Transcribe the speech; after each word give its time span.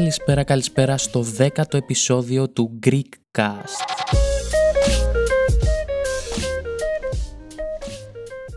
Καλησπέρα, 0.00 0.44
καλησπέρα 0.44 0.96
στο 0.96 1.24
10ο 1.38 1.74
επεισόδιο 1.74 2.48
του 2.48 2.78
Greekcast. 2.86 3.80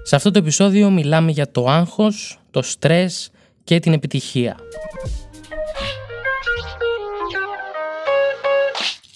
Σε 0.04 0.16
αυτό 0.16 0.32
το 0.32 0.39
επεισόδιο 0.39 0.89
μιλάμε 0.89 1.32
για 1.32 1.52
το 1.52 1.66
άγχος, 1.70 2.39
το 2.52 2.61
στρες 2.61 3.32
και 3.64 3.79
την 3.79 3.93
επιτυχία. 3.93 4.57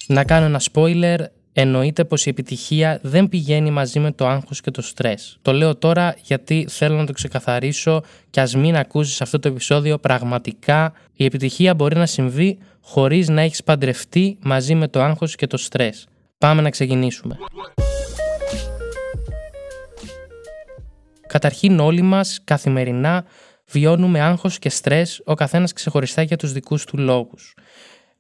Να 0.08 0.24
κάνω 0.24 0.46
ένα 0.46 0.62
spoiler, 0.74 1.18
εννοείται 1.60 2.06
πως 2.06 2.26
η 2.26 2.30
επιτυχία 2.30 3.00
δεν 3.02 3.30
πηγαίνει 3.30 3.72
μαζί 3.72 4.00
με 4.00 4.12
το 4.12 4.28
άγχος 4.28 4.62
και 4.62 4.72
το 4.72 4.82
στρες. 4.82 5.38
Το 5.42 5.54
λέω 5.54 5.76
τώρα 5.76 6.16
γιατί 6.24 6.66
θέλω 6.70 6.96
να 6.96 7.06
το 7.06 7.12
ξεκαθαρίσω 7.12 8.02
και 8.30 8.42
ας 8.42 8.56
μην 8.56 8.76
ακούσεις 8.76 9.22
αυτό 9.22 9.40
το 9.40 9.48
επεισόδιο 9.48 9.98
πραγματικά 9.98 10.94
η 11.14 11.26
επιτυχία 11.26 11.76
μπορεί 11.76 11.96
να 11.96 12.06
συμβεί 12.06 12.58
χωρίς 12.82 13.30
να 13.30 13.42
έχεις 13.42 13.64
παντρευτεί 13.64 14.38
μαζί 14.42 14.76
με 14.76 14.88
το 14.88 15.02
άγχος 15.02 15.36
και 15.36 15.48
το 15.48 15.58
στρες. 15.58 16.08
Πάμε 16.38 16.62
να 16.62 16.70
ξεκινήσουμε. 16.70 17.38
Καταρχήν 21.28 21.80
όλοι 21.80 22.02
μας 22.02 22.40
καθημερινά 22.44 23.26
βιώνουμε 23.72 24.22
άγχος 24.22 24.60
και 24.60 24.70
στρες 24.70 25.22
ο 25.26 25.34
καθένας 25.34 25.74
ξεχωριστά 25.74 26.22
για 26.22 26.38
τους 26.38 26.52
δικούς 26.52 26.86
του 26.86 26.98
λόγους. 26.98 27.54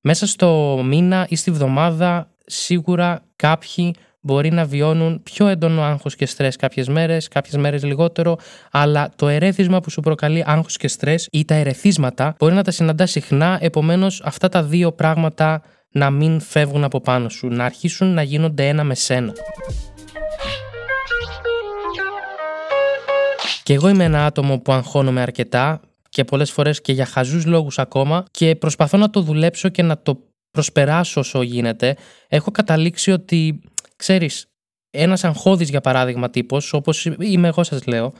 Μέσα 0.02 0.27
στο 0.27 0.81
μήνα 0.83 1.25
ή 1.30 1.35
στη 1.35 1.52
βδομάδα 1.52 2.31
σίγουρα 2.47 3.21
κάποιοι 3.35 3.95
μπορεί 4.21 4.51
να 4.51 4.65
βιώνουν 4.65 5.23
πιο 5.23 5.47
έντονο 5.47 5.81
άγχος 5.81 6.15
και 6.15 6.25
στρες 6.25 6.55
κάποιες 6.55 6.88
μέρες, 6.88 7.27
κάποιες 7.27 7.55
μέρες 7.61 7.83
λιγότερο, 7.83 8.38
αλλά 8.72 9.09
το 9.16 9.27
ερέθισμα 9.27 9.80
που 9.80 9.89
σου 9.89 10.02
προκαλεί 10.02 10.44
άγχος 10.47 10.77
και 10.77 10.88
στρες 10.88 11.27
ή 11.31 11.45
τα 11.45 11.55
ερεθίσματα 11.55 12.35
μπορεί 12.39 12.53
να 12.53 12.63
τα 12.63 12.72
συναντά 12.72 13.05
συχνά, 13.05 13.57
επομένως 13.61 14.22
αυτά 14.23 14.49
τα 14.49 14.63
δύο 14.63 14.91
πράγματα 14.91 15.61
να 15.91 16.09
μην 16.09 16.39
φεύγουν 16.39 16.83
από 16.83 17.02
πάνω 17.02 17.30
σου, 17.30 17.47
να 17.47 17.66
αρχίσουν 17.66 18.13
να 18.13 18.22
γίνονται 18.22 18.67
ένα 18.67 18.83
με 18.83 18.95
σένα. 18.95 19.33
Και 23.63 23.73
εγώ 23.73 23.89
είμαι 23.89 24.03
ένα 24.03 24.25
άτομο 24.25 24.59
που 24.59 24.72
αγχώνομαι 24.72 25.22
αρκετά 25.22 25.81
και 26.09 26.23
πολλές 26.23 26.52
φορές 26.52 26.81
και 26.81 26.94
για 26.94 27.05
χαζούς 27.05 27.45
λόγους 27.45 27.79
ακόμα 27.79 28.23
και 28.31 28.55
προσπαθώ 28.55 28.97
να 28.97 29.09
το 29.09 29.22
δουλέψω 29.22 29.69
και 29.69 29.83
να 29.83 29.97
το 29.97 30.27
προσπεράσω 30.58 31.19
όσο 31.19 31.41
γίνεται. 31.41 31.95
Έχω 32.27 32.52
καταλήξει 32.52 33.11
ότι, 33.11 33.59
ξέρεις, 33.95 34.45
ένας 34.89 35.23
αγχώδης 35.23 35.69
για 35.69 35.81
παράδειγμα 35.81 36.30
τύπος, 36.30 36.73
όπως 36.73 37.05
είμαι 37.19 37.47
εγώ 37.47 37.63
σας 37.63 37.86
λέω, 37.86 38.13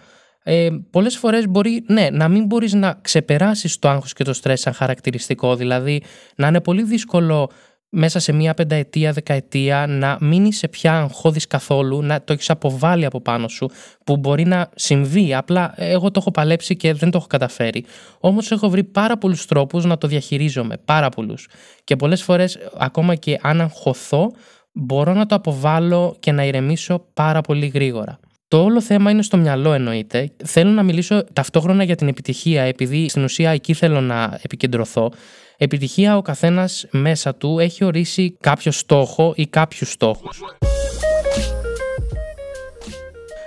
ε, 0.44 0.70
πολλές 0.90 1.18
φορές 1.18 1.48
μπορεί, 1.48 1.84
ναι, 1.88 2.10
να 2.12 2.28
μην 2.28 2.46
μπορείς 2.46 2.74
να 2.74 3.00
ξεπεράσεις 3.02 3.80
το 3.80 3.90
άγχος 3.90 4.14
και 4.14 4.24
το 4.24 4.34
στρες 4.34 4.60
σαν 4.60 4.74
χαρακτηριστικό, 4.74 5.56
δηλαδή 5.56 6.04
να 6.36 6.48
είναι 6.48 6.62
πολύ 6.62 6.84
δύσκολο 6.84 7.50
μέσα 7.90 8.20
σε 8.20 8.32
μία 8.32 8.54
πενταετία, 8.54 9.12
δεκαετία 9.12 9.86
να 9.88 10.18
μην 10.22 10.46
είσαι 10.46 10.68
πια 10.68 11.00
αγχώδης 11.00 11.48
καθόλου, 11.48 12.02
να 12.02 12.22
το 12.24 12.34
έχεις 12.34 12.50
αποβάλει 12.50 13.06
από 13.06 13.22
πάνω 13.22 13.48
σου, 13.48 13.70
που 14.06 14.18
μπορεί 14.18 14.46
να 14.46 14.70
συμβεί. 14.76 15.34
Απλά 15.34 15.74
εγώ 15.76 16.12
το 16.12 16.20
έχω 16.20 16.32
παλέψει 16.32 16.76
και 16.76 16.94
δεν 16.94 17.12
το 17.12 17.18
έχω 17.18 17.28
καταφέρει. 17.28 17.86
Όμως 18.20 18.52
έχω 18.52 18.70
βρει 18.70 18.84
πάρα 18.84 19.18
πολλούς 19.18 19.46
τρόπους 19.46 19.86
να 19.86 19.98
το 19.98 20.08
διαχειρίζομαι, 20.08 20.78
πάρα 20.86 21.10
πολλούς. 21.10 21.48
Και 21.84 21.96
πολλές 21.96 22.24
φορές, 22.24 22.58
ακόμα 22.78 23.16
και 23.16 23.40
αν 23.42 23.62
αγχωθώ, 23.62 24.32
μπορώ 24.72 25.14
να 25.14 25.26
το 25.26 25.36
αποβάλω 25.36 26.16
και 26.20 26.32
να 26.32 26.44
ηρεμήσω 26.44 27.06
πάρα 27.14 27.42
πολύ 27.42 27.68
γρήγορα. 27.68 28.20
Το 28.48 28.64
όλο 28.64 28.82
θέμα 28.82 29.12
είναι 29.12 29.22
στο 29.22 29.38
μυαλό 29.38 29.74
εννοείται. 29.74 30.32
Θέλω 30.46 30.70
να 30.70 30.84
μιλήσω 30.84 31.24
ταυτόχρονα 31.34 31.84
για 31.84 31.96
την 31.96 32.08
επιτυχία, 32.08 32.62
επειδή 32.62 33.10
στην 33.10 33.24
ουσία 33.24 33.52
εκεί 33.52 33.74
θέλω 33.74 34.02
να 34.02 34.40
επικεντρωθώ. 34.42 35.12
Επιτυχία 35.60 36.18
ο 36.18 36.22
καθένας 36.22 36.86
μέσα 36.92 37.36
του 37.36 37.60
έχει 37.60 37.84
ορίσει 37.84 38.38
κάποιο 38.40 38.72
στόχο 38.72 39.34
ή 39.36 39.48
κάποιους 39.48 39.92
στόχους. 39.92 40.42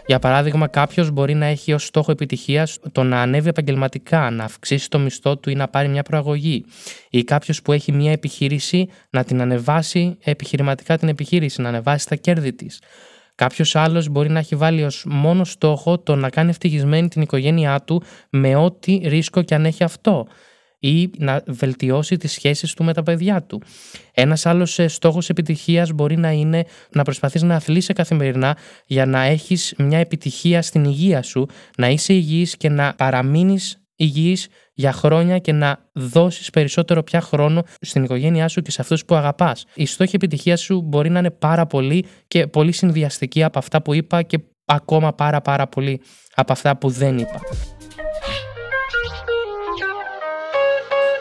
Για 0.06 0.18
παράδειγμα, 0.18 0.66
κάποιος 0.66 1.10
μπορεί 1.10 1.34
να 1.34 1.46
έχει 1.46 1.72
ως 1.72 1.84
στόχο 1.84 2.12
επιτυχίας 2.12 2.78
το 2.92 3.02
να 3.02 3.20
ανέβει 3.20 3.48
επαγγελματικά, 3.48 4.30
να 4.30 4.44
αυξήσει 4.44 4.90
το 4.90 4.98
μισθό 4.98 5.36
του 5.36 5.50
ή 5.50 5.54
να 5.54 5.68
πάρει 5.68 5.88
μια 5.88 6.02
προαγωγή. 6.02 6.64
Ή 7.10 7.24
κάποιος 7.24 7.62
που 7.62 7.72
έχει 7.72 7.92
μια 7.92 8.12
επιχείρηση 8.12 8.88
να 9.10 9.24
την 9.24 9.40
ανεβάσει 9.40 10.16
επιχειρηματικά 10.24 10.98
την 10.98 11.08
επιχείρηση, 11.08 11.60
να 11.60 11.68
ανεβάσει 11.68 12.08
τα 12.08 12.14
κέρδη 12.14 12.52
της. 12.52 12.82
Κάποιος 13.34 13.76
άλλος 13.76 14.08
μπορεί 14.08 14.30
να 14.30 14.38
έχει 14.38 14.56
βάλει 14.56 14.84
ως 14.84 15.04
μόνο 15.08 15.44
στόχο 15.44 15.98
το 15.98 16.16
να 16.16 16.30
κάνει 16.30 16.50
ευτυχισμένη 16.50 17.08
την 17.08 17.22
οικογένειά 17.22 17.80
του 17.80 18.02
με 18.30 18.56
ό,τι 18.56 19.00
ρίσκο 19.04 19.42
και 19.42 19.54
αν 19.54 19.64
έχει 19.64 19.84
αυτό 19.84 20.26
ή 20.80 21.10
να 21.18 21.42
βελτιώσει 21.46 22.16
τις 22.16 22.32
σχέσεις 22.32 22.74
του 22.74 22.84
με 22.84 22.92
τα 22.92 23.02
παιδιά 23.02 23.42
του. 23.42 23.62
Ένας 24.14 24.46
άλλος 24.46 24.78
ε, 24.78 24.88
στόχος 24.88 25.28
επιτυχίας 25.28 25.92
μπορεί 25.92 26.16
να 26.16 26.30
είναι 26.30 26.64
να 26.92 27.02
προσπαθείς 27.02 27.42
να 27.42 27.54
αθλείσαι 27.54 27.92
καθημερινά 27.92 28.56
για 28.86 29.06
να 29.06 29.22
έχεις 29.22 29.74
μια 29.78 29.98
επιτυχία 29.98 30.62
στην 30.62 30.84
υγεία 30.84 31.22
σου, 31.22 31.46
να 31.76 31.88
είσαι 31.88 32.12
υγιής 32.12 32.56
και 32.56 32.68
να 32.68 32.94
παραμείνεις 32.94 33.80
υγιής 33.96 34.48
για 34.74 34.92
χρόνια 34.92 35.38
και 35.38 35.52
να 35.52 35.78
δώσεις 35.92 36.50
περισσότερο 36.50 37.02
πια 37.02 37.20
χρόνο 37.20 37.62
στην 37.80 38.04
οικογένειά 38.04 38.48
σου 38.48 38.62
και 38.62 38.70
σε 38.70 38.80
αυτούς 38.80 39.04
που 39.04 39.14
αγαπάς. 39.14 39.64
Η 39.74 39.86
στόχη 39.86 40.16
επιτυχίας 40.16 40.60
σου 40.60 40.82
μπορεί 40.82 41.10
να 41.10 41.18
είναι 41.18 41.30
πάρα 41.30 41.66
πολύ 41.66 42.04
και 42.28 42.46
πολύ 42.46 42.72
συνδυαστική 42.72 43.42
από 43.42 43.58
αυτά 43.58 43.82
που 43.82 43.94
είπα 43.94 44.22
και 44.22 44.38
ακόμα 44.64 45.12
πάρα 45.12 45.40
πάρα 45.40 45.66
πολύ 45.66 46.00
από 46.34 46.52
αυτά 46.52 46.76
που 46.76 46.88
δεν 46.88 47.18
είπα. 47.18 47.40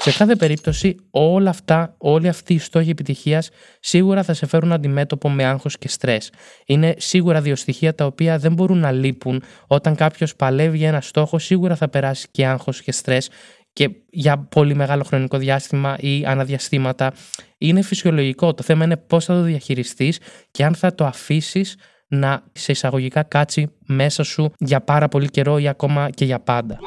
Σε 0.02 0.12
κάθε 0.12 0.36
περίπτωση, 0.36 0.96
όλα 1.12 1.50
αυτά, 1.50 1.96
όλοι 1.98 2.28
αυτοί 2.28 2.54
οι 2.54 2.60
στόχοι 2.60 2.90
επιτυχίας 2.90 3.50
σίγουρα 3.80 4.24
θα 4.24 4.34
σε 4.34 4.46
φέρουν 4.46 4.72
αντιμέτωπο 4.72 5.30
με 5.30 5.46
άγχος 5.46 5.78
και 5.78 5.88
στρες. 5.88 6.32
Είναι 6.66 6.94
σίγουρα 6.98 7.42
δύο 7.42 7.56
στοιχεία 7.56 7.96
τα 7.96 8.06
οποία 8.06 8.38
δεν 8.38 8.54
μπορούν 8.54 8.78
να 8.78 8.92
λείπουν. 8.92 9.44
Όταν 9.68 9.96
κάποιος 9.96 10.36
παλεύει 10.36 10.78
για 10.78 10.88
ένα 10.88 11.02
στόχο, 11.02 11.40
σίγουρα 11.40 11.76
θα 11.76 11.90
περάσει 11.90 12.28
και 12.32 12.46
άγχος 12.46 12.82
και 12.82 12.92
στρες 12.92 13.30
και 13.74 13.90
για 14.10 14.38
πολύ 14.38 14.76
μεγάλο 14.76 15.04
χρονικό 15.04 15.38
διάστημα 15.38 15.96
ή 16.00 16.26
αναδιαστήματα. 16.26 17.14
Είναι 17.58 17.82
φυσιολογικό. 17.82 18.54
Το 18.54 18.64
θέμα 18.64 18.84
είναι 18.84 18.98
πώς 18.98 19.26
θα 19.26 19.34
το 19.34 19.42
διαχειριστείς 19.42 20.20
και 20.52 20.66
αν 20.66 20.76
θα 20.76 20.96
το 20.96 21.06
αφήσεις 21.06 21.76
να 22.08 22.44
σε 22.52 22.72
εισαγωγικά 22.72 23.24
κάτσει 23.24 23.72
μέσα 23.86 24.24
σου 24.24 24.52
για 24.58 24.82
πάρα 24.82 25.08
πολύ 25.08 25.30
καιρό 25.30 25.58
ή 25.58 25.68
ακόμα 25.68 26.10
και 26.10 26.26
για 26.26 26.40
πάντα. 26.40 26.80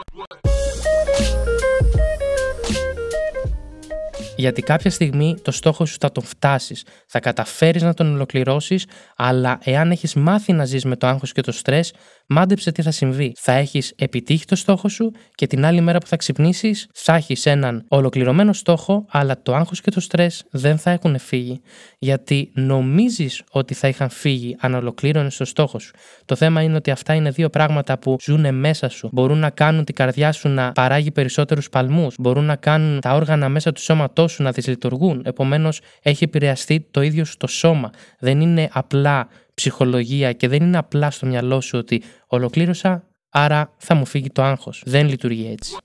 Γιατί 4.42 4.62
κάποια 4.62 4.91
στιγμή 4.91 5.36
το 5.42 5.50
στόχο 5.50 5.86
σου 5.86 5.97
θα 6.00 6.12
τον 6.12 6.25
φτάσεις. 6.25 6.84
Θα 7.06 7.20
καταφέρεις 7.20 7.82
να 7.82 7.94
τον 7.94 8.14
ολοκληρώσεις, 8.14 8.86
αλλά 9.16 9.58
εάν 9.64 9.91
έχεις 9.91 10.14
μάθει 10.14 10.53
να 10.53 10.64
ζεις 10.64 10.84
με 10.84 10.97
το 10.97 11.06
άγχος 11.06 11.32
και 11.32 11.41
το 11.41 11.53
στρες, 11.53 11.92
μάντεψε 12.26 12.72
τι 12.72 12.82
θα 12.82 12.91
συμβεί. 12.91 13.32
Θα 13.38 13.52
έχεις 13.52 13.92
επιτύχει 13.97 14.44
το 14.44 14.56
στόχο 14.56 14.88
σου 14.88 15.10
και 15.34 15.47
την 15.47 15.64
άλλη 15.64 15.81
μέρα 15.81 15.98
που 15.98 16.06
θα 16.06 16.16
ξυπνήσεις, 16.16 16.88
θα 16.94 17.14
έχεις 17.14 17.47
έναν 17.47 17.84
ολοκληρωμένο 17.88 18.52
στόχο, 18.52 19.04
αλλά 19.10 19.42
το 19.42 19.54
άγχος 19.54 19.81
και 19.81 19.91
το 19.91 20.00
στρες 20.00 20.44
δεν 20.50 20.78
θα 20.78 20.91
έχουν 20.91 21.19
φύγει. 21.19 21.60
Γιατί 21.98 22.50
νομίζεις 22.54 23.42
ότι 23.50 23.75
θα 23.75 23.88
είχαν 23.88 24.08
φύγει 24.08 24.56
αν 24.60 24.75
ολοκλήρωνες 24.75 25.36
το 25.36 25.44
στόχο 25.44 25.78
σου. 25.78 25.91
Το 26.25 26.36
θέμα 26.36 26.62
είναι 26.62 26.76
ότι 26.76 26.91
αυτά 26.91 27.14
είναι 27.14 27.31
δύο 27.31 27.48
πράγματα 27.50 27.98
που 27.98 28.16
ζουν 28.20 28.54
μέσα 28.54 28.88
σου. 28.88 29.08
Μπορούν 29.12 29.38
να 29.38 29.50
κάνουν 29.50 29.84
την 29.84 29.94
καρδιά 29.94 30.32
σου 30.32 30.48
να 30.48 30.72
παράγει 30.72 31.10
περισσότερους 31.10 31.69
παλμούς. 31.69 32.14
Μπορούν 32.19 32.44
να 32.44 32.56
κάνουν 32.56 33.00
τα 33.00 33.14
όργανα 33.14 33.48
μέσα 33.48 33.72
του 33.72 33.81
σώματός 33.82 34.31
σου 34.32 34.43
να 34.43 34.50
δυσλειτουργούν. 34.50 35.22
Επομένως, 35.25 35.81
έχει 36.03 36.25
επηρεαστεί 36.25 36.87
το 36.91 37.03
ίδιο 37.03 37.25
στο 37.25 37.47
σώμα. 37.47 37.91
Δεν 38.19 38.41
είναι 38.41 38.69
απλά 38.72 39.28
ψυχολογία 39.54 40.32
και 40.32 40.49
δεν 40.49 40.62
είναι 40.62 40.79
απλά 40.79 41.11
στο 41.11 41.26
μυαλό 41.26 41.61
σου 41.61 41.79
ότι 41.79 42.02
ολοκλήρωσα, 42.26 43.05
άρα 43.31 43.75
θα 43.76 43.94
μου 43.94 44.05
φύγει 44.05 44.31
το 44.31 44.43
άγχος. 44.43 44.82
Δεν 44.87 45.08
λειτουργεί 45.08 45.50
έτσι. 45.50 45.76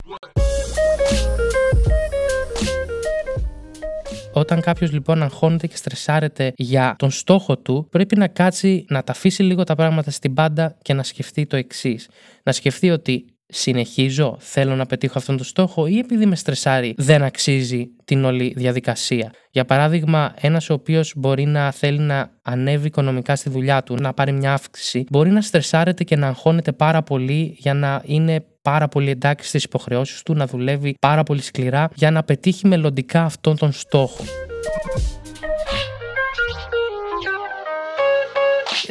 Όταν 4.33 4.61
κάποιος 4.61 4.91
λοιπόν 4.91 5.23
αγχώνεται 5.23 5.67
και 5.67 5.75
στρεσάρεται 5.75 6.53
για 6.55 6.95
τον 6.97 7.11
στόχο 7.11 7.57
του, 7.57 7.87
πρέπει 7.91 8.15
να 8.15 8.27
κάτσει 8.27 8.85
να 8.89 9.03
τα 9.03 9.11
αφήσει 9.11 9.43
λίγο 9.43 9.63
τα 9.63 9.75
πράγματα 9.75 10.11
στην 10.11 10.33
πάντα 10.33 10.77
και 10.81 10.93
να 10.93 11.03
σκεφτεί 11.03 11.45
το 11.45 11.55
εξής. 11.55 12.09
Να 12.43 12.51
σκεφτεί 12.51 12.89
ότι 12.89 13.25
συνεχίζω, 13.47 14.37
θέλω 14.39 14.75
να 14.75 14.85
πετύχω 14.85 15.17
αυτόν 15.17 15.37
τον 15.37 15.45
στόχο 15.45 15.85
ή 15.85 15.97
επειδή 15.97 16.25
με 16.25 16.35
στρεσάρει 16.35 16.93
δεν 16.97 17.23
αξίζει 17.23 17.87
την 18.05 18.25
όλη 18.25 18.53
διαδικασία. 18.55 19.33
Για 19.51 19.65
παράδειγμα, 19.65 20.33
ένας 20.39 20.69
ο 20.69 20.73
οποίος 20.73 21.13
μπορεί 21.15 21.45
να 21.45 21.71
θέλει 21.71 21.99
να 21.99 22.31
ανέβει 22.41 22.87
οικονομικά 22.87 23.35
στη 23.35 23.49
δουλειά 23.49 23.83
του, 23.83 23.95
να 23.95 24.13
πάρει 24.13 24.31
μια 24.31 24.53
αύξηση, 24.53 25.03
μπορεί 25.09 25.29
να 25.29 25.41
στρεσάρεται 25.41 26.03
και 26.03 26.15
να 26.15 26.27
αγχώνεται 26.27 26.71
πάρα 26.71 27.03
πολύ 27.03 27.55
για 27.59 27.73
να 27.73 28.01
είναι 28.05 28.45
πάρα 28.61 28.87
πολύ 28.87 29.09
εντάξει 29.09 29.47
στις 29.47 29.63
υποχρεώσεις 29.63 30.23
του, 30.23 30.33
να 30.33 30.45
δουλεύει 30.45 30.95
πάρα 30.99 31.23
πολύ 31.23 31.41
σκληρά 31.41 31.89
για 31.95 32.11
να 32.11 32.23
πετύχει 32.23 32.67
μελλοντικά 32.67 33.23
αυτόν 33.23 33.57
τον 33.57 33.71
στόχο. 33.71 34.23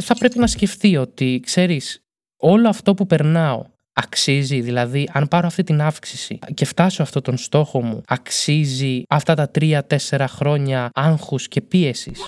Θα 0.01 0.15
πρέπει 0.15 0.39
να 0.39 0.47
σκεφτεί 0.47 0.97
ότι, 0.97 1.41
ξέρεις, 1.45 2.01
όλο 2.37 2.69
αυτό 2.69 2.95
που 2.95 3.07
περνάω 3.07 3.63
αξίζει, 4.03 4.61
δηλαδή 4.61 5.09
αν 5.13 5.29
πάρω 5.29 5.47
αυτή 5.47 5.63
την 5.63 5.81
αύξηση 5.81 6.39
και 6.55 6.65
φτάσω 6.65 7.03
αυτό 7.03 7.21
τον 7.21 7.37
στόχο 7.37 7.83
μου, 7.83 8.03
αξίζει 8.07 9.03
αυτά 9.09 9.35
τα 9.35 9.51
3-4 9.59 9.81
χρόνια 10.29 10.91
άγχους 10.95 11.49
και 11.49 11.61
πίεσης. 11.61 12.25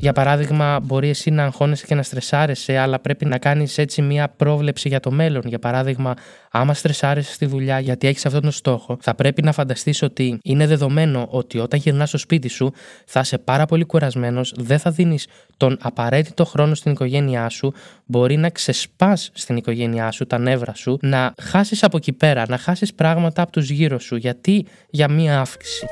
Για 0.00 0.12
παράδειγμα, 0.12 0.80
μπορεί 0.82 1.08
εσύ 1.08 1.30
να 1.30 1.44
αγχώνεσαι 1.44 1.86
και 1.86 1.94
να 1.94 2.02
στρεσάρεσαι, 2.02 2.76
αλλά 2.78 2.98
πρέπει 2.98 3.24
να 3.24 3.38
κάνεις 3.38 3.78
έτσι 3.78 4.02
μία 4.02 4.28
πρόβλεψη 4.28 4.88
για 4.88 5.00
το 5.00 5.10
μέλλον. 5.10 5.42
Για 5.44 5.58
παράδειγμα, 5.58 6.14
άμα 6.50 6.74
στρεσάρεσαι 6.74 7.32
στη 7.32 7.46
δουλειά 7.46 7.80
γιατί 7.80 8.06
έχεις 8.06 8.26
αυτόν 8.26 8.42
τον 8.42 8.50
στόχο, 8.50 8.96
θα 9.00 9.14
πρέπει 9.14 9.42
να 9.42 9.52
φανταστείς 9.52 10.02
ότι 10.02 10.38
είναι 10.42 10.66
δεδομένο 10.66 11.26
ότι 11.30 11.58
όταν 11.58 11.80
γυρνάς 11.80 12.08
στο 12.08 12.18
σπίτι 12.18 12.48
σου 12.48 12.72
θα 13.04 13.20
είσαι 13.20 13.38
πάρα 13.38 13.66
πολύ 13.66 13.84
κουρασμένος, 13.84 14.54
δεν 14.56 14.78
θα 14.78 14.90
δίνεις 14.90 15.26
τον 15.56 15.78
απαραίτητο 15.80 16.44
χρόνο 16.44 16.74
στην 16.74 16.92
οικογένειά 16.92 17.48
σου, 17.48 17.72
μπορεί 18.04 18.36
να 18.36 18.50
ξεσπάς 18.50 19.30
στην 19.32 19.56
οικογένειά 19.56 20.10
σου, 20.10 20.26
τα 20.26 20.38
νεύρα 20.38 20.74
σου, 20.74 20.98
να 21.02 21.34
χάσεις 21.42 21.82
από 21.82 21.96
εκεί 21.96 22.12
πέρα, 22.12 22.44
να 22.48 22.58
χάσεις 22.58 22.94
πράγματα 22.94 23.42
από 23.42 23.52
τους 23.52 23.70
γύρω 23.70 23.98
σου. 23.98 24.16
Γιατί; 24.16 24.66
Για 24.90 25.08
μία 25.08 25.40
αύξηση 25.40 25.86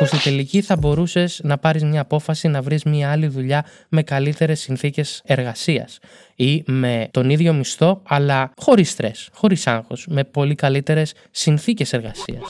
που 0.00 0.06
στη 0.06 0.18
τελική 0.18 0.60
θα 0.60 0.76
μπορούσες 0.76 1.40
να 1.42 1.58
πάρεις 1.58 1.84
μια 1.84 2.00
απόφαση 2.00 2.48
να 2.48 2.62
βρεις 2.62 2.84
μια 2.84 3.10
άλλη 3.10 3.26
δουλειά 3.26 3.64
με 3.88 4.02
καλύτερες 4.02 4.60
συνθήκες 4.60 5.22
εργασίας 5.24 5.98
ή 6.34 6.62
με 6.66 7.08
τον 7.10 7.30
ίδιο 7.30 7.52
μισθό, 7.52 8.02
αλλά 8.06 8.52
χωρίς 8.56 8.90
στρες, 8.90 9.28
χωρίς 9.32 9.66
άγχος, 9.66 10.06
με 10.08 10.24
πολύ 10.24 10.54
καλύτερες 10.54 11.12
συνθήκες 11.30 11.92
εργασίας. 11.92 12.42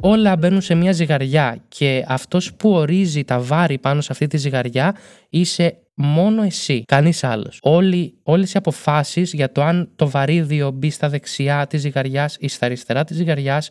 όλα 0.00 0.36
μπαίνουν 0.36 0.60
σε 0.60 0.74
μια 0.74 0.92
ζυγαριά 0.92 1.58
και 1.68 2.04
αυτός 2.08 2.54
που 2.54 2.70
ορίζει 2.70 3.24
τα 3.24 3.40
βάρη 3.40 3.78
πάνω 3.78 4.00
σε 4.00 4.08
αυτή 4.12 4.26
τη 4.26 4.36
ζυγαριά 4.36 4.96
είσαι 5.28 5.76
μόνο 5.96 6.42
εσύ, 6.42 6.82
κανείς 6.86 7.24
άλλος. 7.24 7.58
Όλοι, 7.62 8.18
όλες 8.22 8.52
οι 8.54 8.56
αποφάσεις 8.56 9.32
για 9.32 9.52
το 9.52 9.62
αν 9.62 9.92
το 9.96 10.08
βαρύδιο 10.10 10.70
μπει 10.70 10.90
στα 10.90 11.08
δεξιά 11.08 11.66
της 11.66 11.80
ζυγαριάς 11.80 12.36
ή 12.40 12.48
στα 12.48 12.66
αριστερά 12.66 13.04
της 13.04 13.16
ζυγαριάς, 13.16 13.70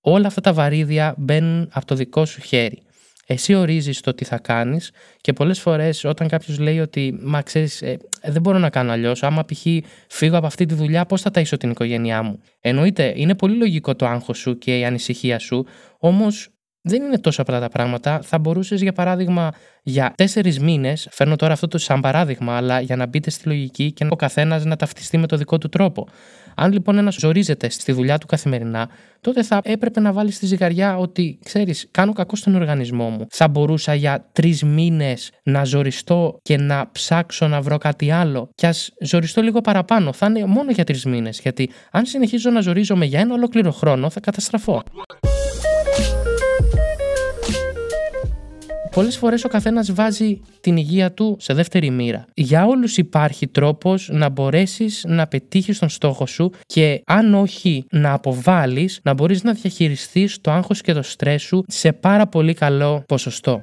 όλα 0.00 0.26
αυτά 0.26 0.40
τα 0.40 0.52
βαρύδια 0.52 1.14
μπαίνουν 1.18 1.68
από 1.72 1.86
το 1.86 1.94
δικό 1.94 2.24
σου 2.24 2.40
χέρι. 2.40 2.82
Εσύ 3.28 3.54
ορίζεις 3.54 4.00
το 4.00 4.14
τι 4.14 4.24
θα 4.24 4.38
κάνεις 4.38 4.90
και 5.20 5.32
πολλές 5.32 5.60
φορές 5.60 6.04
όταν 6.04 6.28
κάποιος 6.28 6.58
λέει 6.58 6.80
ότι 6.80 7.18
Μα 7.20 7.42
ξέρεις, 7.42 7.82
ε, 7.82 7.98
δεν 8.22 8.42
μπορώ 8.42 8.58
να 8.58 8.70
κάνω 8.70 8.92
αλλιώς. 8.92 9.22
Άμα 9.22 9.44
π.χ. 9.44 9.66
φύγω 10.08 10.36
από 10.36 10.46
αυτή 10.46 10.66
τη 10.66 10.74
δουλειά, 10.74 11.06
πώς 11.06 11.20
θα 11.20 11.30
ταΐσω 11.34 11.58
την 11.58 11.70
οικογένειά 11.70 12.22
μου; 12.22 12.40
Εννοείται, 12.60 13.12
είναι 13.16 13.34
πολύ 13.34 13.56
λογικό 13.56 13.94
το 13.96 14.06
άγχος 14.06 14.38
σου 14.38 14.58
και 14.58 14.78
η 14.78 14.84
ανησυχία 14.84 15.38
σου, 15.38 15.66
όμως 15.98 16.48
δεν 16.86 17.02
είναι 17.02 17.18
τόσο 17.18 17.42
απλά 17.42 17.60
τα 17.60 17.68
πράγματα. 17.68 18.20
Θα 18.22 18.38
μπορούσες, 18.38 18.82
για 18.82 18.92
παράδειγμα, 18.92 19.52
για 19.82 20.12
τέσσερις 20.16 20.60
μήνες, 20.60 21.08
φέρνω 21.10 21.36
τώρα 21.36 21.52
αυτό 21.52 21.68
το 21.68 21.78
σαν 21.78 22.00
παράδειγμα, 22.00 22.56
αλλά 22.56 22.80
για 22.80 22.96
να 22.96 23.06
μπείτε 23.06 23.30
στη 23.30 23.48
λογική 23.48 23.92
και 23.92 24.06
ο 24.10 24.16
καθένας 24.16 24.64
να 24.64 24.76
ταυτιστεί 24.76 25.18
με 25.18 25.26
το 25.26 25.36
δικό 25.36 25.58
του 25.58 25.68
τρόπο. 25.68 26.08
Αν 26.54 26.72
λοιπόν 26.72 26.98
ένας 26.98 27.14
ζορίζεται 27.14 27.68
στη 27.70 27.92
δουλειά 27.92 28.18
του 28.18 28.26
καθημερινά, 28.26 28.88
τότε 29.20 29.42
θα 29.42 29.60
έπρεπε 29.64 30.00
να 30.00 30.12
βάλει 30.12 30.30
στη 30.30 30.46
ζυγαριά 30.46 30.96
ότι, 30.96 31.38
ξέρεις, 31.44 31.88
κάνω 31.90 32.12
κακό 32.12 32.36
στον 32.36 32.54
οργανισμό 32.54 33.08
μου. 33.08 33.26
Θα 33.30 33.48
μπορούσα 33.48 33.94
για 33.94 34.28
τρεις 34.32 34.62
μήνες 34.62 35.30
να 35.42 35.64
ζοριστώ 35.64 36.38
και 36.42 36.56
να 36.56 36.88
ψάξω 36.92 37.48
να 37.48 37.60
βρω 37.60 37.78
κάτι 37.78 38.10
άλλο. 38.10 38.48
Και 38.54 38.66
ας 38.66 38.90
ζοριστώ 39.00 39.42
λίγο 39.42 39.60
παραπάνω. 39.60 40.12
Θα 40.12 40.26
είναι 40.26 40.44
μόνο 40.44 40.70
για 40.70 40.84
τρεις 40.84 41.04
μήνες. 41.04 41.40
Γιατί 41.40 41.70
αν 41.90 42.06
συνεχίζω 42.06 42.50
να 42.50 42.60
ζορίζομαι 42.60 43.04
για 43.04 43.20
ένα 43.20 43.34
ολόκληρο 43.34 43.70
χρόνο, 43.72 44.10
θα 44.10 44.20
καταστραφώ. 44.20 44.82
Πολλές 48.96 49.16
φορές 49.16 49.44
ο 49.44 49.48
καθένας 49.48 49.92
βάζει 49.92 50.40
την 50.60 50.76
υγεία 50.76 51.12
του 51.12 51.36
σε 51.40 51.54
δεύτερη 51.54 51.90
μοίρα. 51.90 52.24
Για 52.34 52.66
όλους 52.66 52.96
υπάρχει 52.96 53.46
τρόπος 53.46 54.08
να 54.12 54.28
μπορέσεις 54.28 55.04
να 55.08 55.26
πετύχεις 55.26 55.78
τον 55.78 55.88
στόχο 55.88 56.26
σου 56.26 56.50
και 56.66 57.02
αν 57.06 57.34
όχι 57.34 57.86
να 57.90 58.12
αποβάλεις, 58.12 59.00
να 59.02 59.14
μπορείς 59.14 59.42
να 59.42 59.52
διαχειριστείς 59.52 60.40
το 60.40 60.50
άγχος 60.50 60.80
και 60.80 60.92
το 60.92 61.02
στρες 61.02 61.42
σου 61.42 61.64
σε 61.68 61.92
πάρα 61.92 62.26
πολύ 62.26 62.54
καλό 62.54 63.04
ποσοστό. 63.08 63.62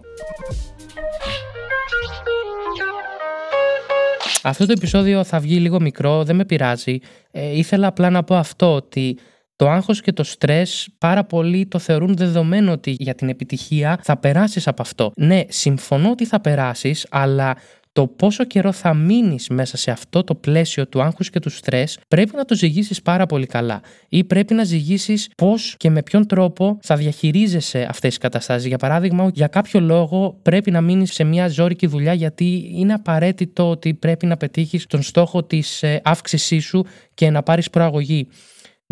Αυτό 4.44 4.66
το 4.66 4.72
επεισόδιο 4.72 5.24
θα 5.24 5.40
βγει 5.40 5.60
λίγο 5.60 5.80
μικρό, 5.82 6.24
δεν 6.24 6.36
με 6.36 6.46
πειράζει. 6.46 6.98
Ε, 7.32 7.58
ήθελα 7.58 7.88
απλά 7.88 8.10
να 8.10 8.24
πω 8.24 8.36
αυτό 8.36 8.74
ότι 8.74 9.18
το 9.56 9.70
άγχος 9.70 10.02
και 10.02 10.12
το 10.12 10.24
στρες 10.24 10.90
πάρα 10.98 11.24
πολλοί 11.24 11.66
το 11.68 11.80
θεωρούν 11.80 12.16
δεδομένο 12.16 12.72
ότι 12.72 12.96
για 13.00 13.16
την 13.16 13.30
επιτυχία 13.30 14.00
θα 14.04 14.18
περάσεις 14.18 14.68
από 14.68 14.82
αυτό. 14.82 15.12
Ναι, 15.16 15.42
συμφωνώ 15.48 16.10
ότι 16.10 16.26
θα 16.26 16.42
περάσεις, 16.42 17.08
αλλά 17.10 17.56
το 17.94 18.08
πόσο 18.08 18.44
καιρό 18.44 18.72
θα 18.72 18.94
μείνεις 18.94 19.50
μέσα 19.50 19.78
σε 19.78 19.92
αυτό 19.92 20.24
το 20.24 20.36
πλαίσιο 20.36 20.88
του 20.88 21.02
άγχους 21.02 21.30
και 21.30 21.40
του 21.40 21.50
στρες 21.50 21.98
πρέπει 22.08 22.36
να 22.36 22.46
το 22.46 22.56
ζυγίσεις 22.56 23.02
πάρα 23.02 23.26
πολύ 23.26 23.46
καλά 23.46 23.82
ή 24.10 24.24
πρέπει 24.24 24.54
να 24.54 24.64
ζυγίσεις 24.64 25.30
πώς 25.38 25.76
και 25.78 25.90
με 25.90 26.04
ποιον 26.04 26.28
τρόπο 26.28 26.78
θα 26.82 26.96
διαχειρίζεσαι 26.96 27.86
αυτές 27.90 28.10
τις 28.10 28.18
καταστάσεις. 28.18 28.68
Για 28.68 28.78
παράδειγμα, 28.78 29.30
για 29.34 29.48
κάποιο 29.48 29.80
λόγο 29.80 30.40
πρέπει 30.42 30.72
να 30.72 30.82
μείνεις 30.82 31.14
σε 31.14 31.24
μια 31.24 31.48
ζώρικη 31.48 31.88
δουλειά 31.88 32.14
γιατί 32.14 32.72
είναι 32.76 32.94
απαραίτητο 32.94 33.70
ότι 33.70 33.94
πρέπει 33.94 34.26
να 34.26 34.38
πετύχεις 34.38 34.86
τον 34.86 35.02
στόχο 35.02 35.44
της 35.44 35.84
ε, 35.84 36.02
αύξησής 36.04 36.66
σου 36.66 36.86
και 37.14 37.30
να 37.30 37.44
πάρεις 37.44 37.70
προαγωγή. 37.70 38.28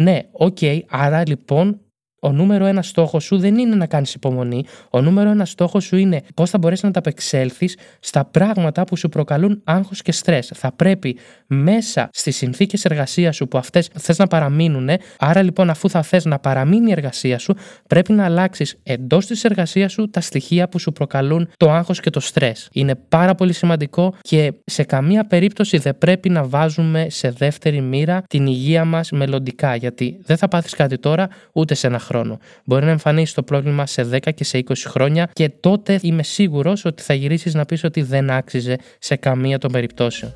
Ναι, 0.02 0.20
OK, 0.32 0.58
okay, 0.62 0.80
άρα 0.90 1.24
λοιπόν 1.28 1.82
ο 2.24 2.32
νούμερο 2.32 2.66
ένα 2.66 2.82
στόχο 2.82 3.20
σου 3.20 3.38
δεν 3.38 3.58
είναι 3.58 3.76
να 3.76 3.86
κάνεις 3.86 4.14
υπομονή. 4.14 4.64
Ο 4.90 5.02
νούμερο 5.02 5.30
ένα 5.30 5.46
στόχο 5.46 5.80
σου 5.80 5.96
είναι 5.98 6.22
πώς 6.34 6.50
θα 6.50 6.58
μπορέσεις 6.58 6.84
να 6.84 6.92
τα 6.92 7.00
ανταπεξέλθεις 7.00 7.70
στα 8.00 8.26
πράγματα 8.26 8.84
που 8.84 8.96
σου 8.96 9.10
προκαλούν 9.10 9.62
άγχος 9.64 10.02
και 10.02 10.12
στρες. 10.12 10.52
Θα 10.56 10.72
πρέπει 10.72 11.18
μέσα 11.48 12.10
στις 12.14 12.36
συνθήκες 12.36 12.86
εργασίας 12.86 13.36
σου 13.36 13.48
που 13.48 13.58
αυτές 13.58 13.90
θες 13.94 14.18
να 14.18 14.28
παραμείνουν, 14.28 14.90
άρα 15.20 15.42
λοιπόν 15.42 15.70
αφού 15.70 15.90
θα 15.90 16.02
θες 16.02 16.26
να 16.26 16.40
παραμείνει 16.40 16.90
η 16.90 16.92
εργασία 16.92 17.40
σου, 17.40 17.56
πρέπει 17.88 18.14
να 18.14 18.26
αλλάξεις 18.26 18.80
εντός 18.84 19.26
της 19.26 19.44
εργασίας 19.44 19.92
σου 19.92 20.10
τα 20.10 20.22
στοιχεία 20.22 20.70
που 20.70 20.80
σου 20.80 20.92
προκαλούν 20.92 21.50
το 21.58 21.72
άγχος 21.72 22.00
και 22.00 22.10
το 22.10 22.20
στρες. 22.20 22.70
Είναι 22.72 22.96
πάρα 22.96 23.36
πολύ 23.36 23.54
σημαντικό 23.54 24.14
και 24.22 24.54
σε 24.66 24.84
καμία 24.84 25.28
περίπτωση 25.28 25.78
δεν 25.78 25.98
πρέπει 25.98 26.30
να 26.30 26.44
βάζουμε 26.44 27.06
σε 27.10 27.30
δεύτερη 27.30 27.82
μοίρα 27.82 28.24
την 28.28 28.46
υγεία 28.46 28.86
μας 28.86 29.12
μελλοντικά. 29.12 29.76
Γιατί 29.76 30.20
δεν 30.22 30.38
θα 30.38 30.48
πάθεις 30.48 30.74
κάτι 30.74 30.98
τώρα 30.98 31.28
ούτε 31.54 31.74
σε 31.74 31.88
ένα 31.88 32.00
χρόνο 32.00 32.11
χρόνο. 32.12 32.40
Μπορεί 32.64 32.86
να 32.86 32.92
εμφανίσει 32.92 33.36
το 33.36 33.44
πρόβλημα 33.44 33.86
σε 33.86 34.10
10 34.12 34.34
και 34.36 34.44
σε 34.44 34.64
20 34.68 34.74
χρόνια 34.88 35.30
και 35.34 35.50
τότε 35.50 36.00
είμαι 36.02 36.24
σίγουρος 36.24 36.86
ότι 36.86 37.04
θα 37.04 37.14
γυρίσεις 37.14 37.54
να 37.54 37.66
πεις 37.66 37.84
ότι 37.84 38.02
δεν 38.02 38.30
άξιζε 38.30 38.78
σε 39.00 39.16
καμία 39.16 39.58
των 39.58 39.72
περιπτώσεων. 39.72 40.34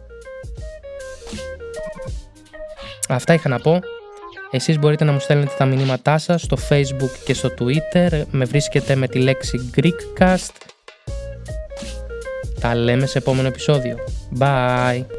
Αυτά 3.09 3.33
είχα 3.33 3.49
να 3.49 3.59
πω. 3.59 3.79
Εσείς 4.51 4.79
μπορείτε 4.79 5.03
να 5.03 5.11
μου 5.11 5.19
στέλνετε 5.19 5.51
τα 5.57 5.65
μηνύματά 5.65 6.17
σας 6.17 6.41
στο 6.41 6.57
facebook 6.69 7.11
και 7.25 7.33
στο 7.33 7.49
twitter. 7.59 8.21
Με 8.31 8.45
βρίσκετε 8.45 8.95
με 8.95 9.07
τη 9.07 9.19
λέξη 9.19 9.71
Greekcast. 9.77 10.55
Τα 12.59 12.75
λέμε 12.75 13.05
σε 13.05 13.17
επόμενο 13.17 13.47
επεισόδιο. 13.47 13.97
Bye! 14.39 15.14